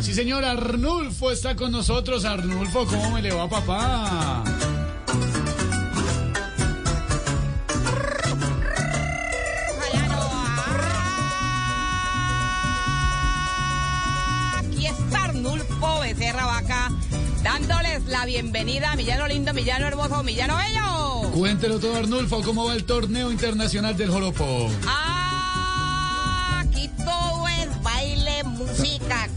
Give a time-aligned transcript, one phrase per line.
[0.00, 2.24] Sí, señor, Arnulfo está con nosotros.
[2.24, 4.42] Arnulfo, ¿cómo me le va, papá?
[14.56, 16.90] Aquí está Arnulfo Becerra Vaca
[17.42, 21.30] dándoles la bienvenida a Millano Lindo, Millano Hermoso, Millano Bello.
[21.32, 24.70] Cuéntelo todo, Arnulfo, ¿cómo va el torneo internacional del Joropo?
[26.62, 26.88] Aquí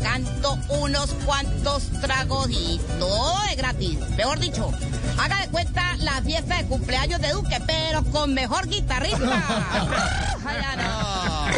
[0.01, 3.97] canto, unos cuantos tragos y todo es gratis.
[4.17, 4.71] Mejor dicho,
[5.17, 9.19] haga de cuenta la fiesta de cumpleaños de Duque, pero con mejor guitarrista.
[10.45, 11.49] Ay, ya no.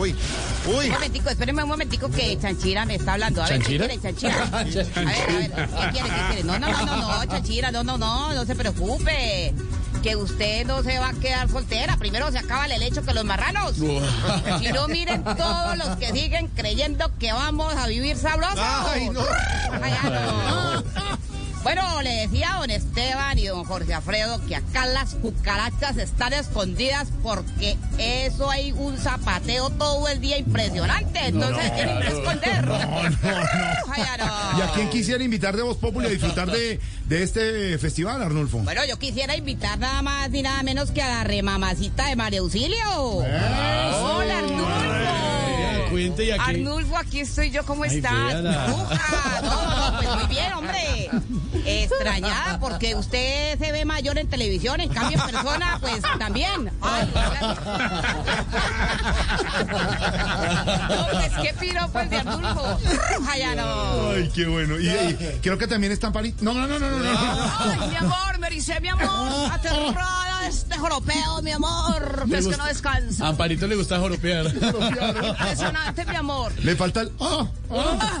[0.00, 0.14] Uy,
[0.66, 0.86] uy.
[0.86, 3.42] Un momentico, espérenme un momentico que Chanchira me está hablando.
[3.42, 3.86] A ver, ¿qué ¿Chanchira?
[3.88, 4.42] quiere, Chanchira?
[4.52, 6.44] A ver, a ver, ¿qué quiere, qué quiere?
[6.44, 9.52] No, no, no, no, no, Chanchira, no, no, no, no se preocupe.
[10.02, 11.96] Que usted no se va a quedar soltera.
[11.96, 13.74] Primero se acaba el hecho que los marranos.
[13.76, 18.58] Si no, miren todos los que siguen creyendo que vamos a vivir sabrosos.
[18.58, 19.20] Ay, no.
[19.80, 20.82] Ay, no.
[21.62, 26.32] Bueno, le decía a don Esteban y don Jorge Alfredo que acá las cucarachas están
[26.32, 31.20] escondidas porque eso hay un zapateo todo el día impresionante.
[31.26, 32.66] Entonces tienen que esconder.
[32.66, 33.12] No, no, no.
[34.22, 34.58] No.
[34.58, 38.58] ¿Y a quién quisiera invitar de Voz Populi a disfrutar de, de este festival, Arnulfo?
[38.58, 42.40] Bueno, yo quisiera invitar nada más ni nada menos que a la remamacita de María
[42.40, 42.78] Auxilio.
[42.90, 44.81] Hola, Arnulfo.
[45.92, 46.50] Cuente y aquí.
[46.50, 48.12] Arnulfo, aquí estoy yo, ¿cómo Ay, estás?
[48.12, 48.66] véala.
[48.66, 49.40] Bruja.
[49.42, 51.10] No, no, pues muy bien, hombre.
[51.64, 56.70] Extrañada porque usted se ve mayor en televisión, en cambio en persona, pues también.
[56.80, 57.08] Ay,
[60.88, 62.78] no, pues qué piropo el de Arnulfo.
[62.78, 64.10] Bruja, ya no.
[64.10, 64.78] Ay, qué bueno.
[64.78, 66.44] Y, y creo que también está Parito.
[66.44, 66.98] No, no, no, no, no.
[66.98, 67.50] no.
[67.58, 72.46] Ay, mi amor, me dice mi amor, aterrada de este joropeo, mi amor, Le es
[72.46, 73.26] que no descansa.
[73.26, 74.46] A Amparito le gusta joropear.
[74.46, 76.52] Impresionante, mi amor.
[76.62, 77.12] Le falta el.
[77.20, 78.20] Ah, Ah, ah,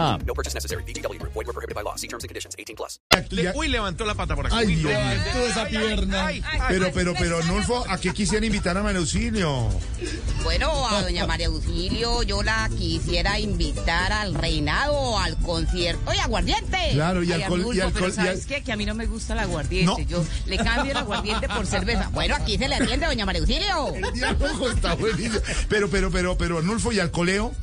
[0.25, 0.83] No purchase necessary.
[0.83, 1.33] Group.
[1.33, 1.95] Void were prohibited by law.
[1.95, 2.55] See terms and conditions.
[2.57, 2.99] 18 plus.
[3.31, 4.55] Ya- Uy, levantó la pata por aquí.
[4.55, 4.75] Ay.
[4.75, 6.27] Levantó esa pierna.
[6.27, 9.69] Ay, ay, Pero, pero, pero, Arnulfo, ¿a qué quisiera invitar a María Auxilio?
[10.43, 16.77] Bueno, a doña María Auxilio yo la quisiera invitar al reinado, al concierto y aguardiente.
[16.93, 18.63] Claro, y Ay, alcohol- y alcohol- pero ¿sabes al- qué?
[18.63, 19.85] Que a mí no me gusta el aguardiente.
[20.03, 20.07] No.
[20.07, 22.09] Yo le cambio el aguardiente por cerveza.
[22.13, 23.95] Bueno, aquí se le atiende, doña María Auxilio.
[23.95, 25.39] El diálogo está buenísimo.
[25.69, 27.53] Pero, pero, pero, pero, Arnulfo, ¿y al coleo?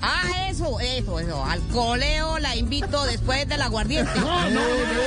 [0.00, 1.44] Ah, eso, eso, eso.
[1.44, 4.12] Al coleo la invito después del aguardiente.
[4.20, 4.60] No, no,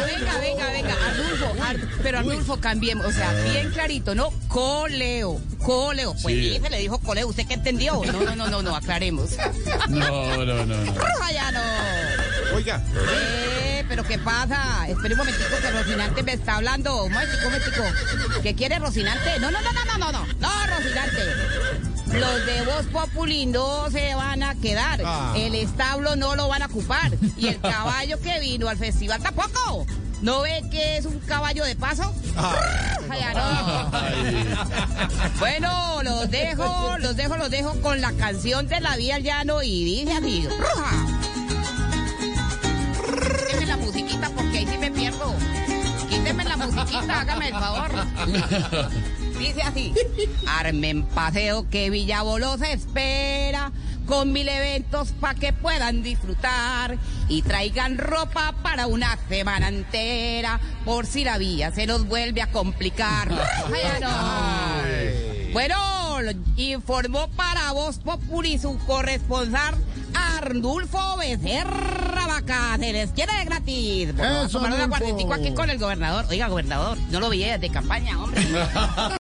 [0.06, 0.96] Venga, venga, venga.
[1.07, 3.06] Arnulfo, Ar- pero Arnulfo, cambiemos.
[3.06, 4.31] O sea, bien clarito, ¿no?
[4.47, 6.13] Coleo, coleo.
[6.22, 6.59] Pues Sí.
[6.62, 7.28] se le dijo coleo.
[7.28, 8.02] ¿Usted qué entendió?
[8.06, 9.31] No, no, no, no, no, aclaremos.
[9.90, 10.94] No, no, no, no.
[10.94, 11.62] Roja ya no.
[12.56, 12.81] Oiga,
[13.13, 14.85] Eh, pero ¿qué pasa?
[14.90, 17.03] Espera un momentico que Rocinante me está hablando.
[17.06, 17.84] Un momentico, un momentico.
[18.44, 19.40] ¿Qué quiere Rocinante?
[19.40, 20.25] No, no, no, no, no, no, no.
[20.40, 21.22] No, Rocinante.
[22.14, 25.02] Los de Voz Populi no se van a quedar.
[25.06, 25.34] Ah.
[25.36, 27.12] El establo no lo van a ocupar.
[27.38, 29.86] Y el caballo que vino al festival tampoco.
[30.22, 32.14] ¿No ve que es un caballo de paso?
[32.38, 33.92] Ay, ya no.
[35.40, 39.64] Bueno, los dejo, los dejo, los dejo con la canción de la vía al llano
[39.64, 40.48] y dice así.
[40.48, 40.92] ¡Ruja!
[43.47, 45.34] Quíteme la musiquita porque ahí sí me pierdo.
[46.08, 47.91] Quíteme la musiquita, hágame el favor.
[49.41, 49.93] Dice así.
[50.47, 53.72] Armen paseo que Villabolo se espera.
[54.05, 56.97] Con mil eventos para que puedan disfrutar.
[57.28, 60.59] Y traigan ropa para una semana entera.
[60.85, 63.29] Por si la vía se nos vuelve a complicar.
[63.66, 65.53] Ay, ya no.
[65.53, 65.76] Bueno,
[66.55, 69.76] informó para Voz Populi su corresponsal
[70.14, 72.78] Arnulfo Becerra Vaca.
[72.79, 74.16] Se les quiere de gratis.
[74.16, 74.84] Vamos a tomar un Arnulfo.
[74.84, 76.26] aguardientico aquí con el gobernador.
[76.29, 78.41] Oiga, gobernador, no lo vi de campaña, hombre.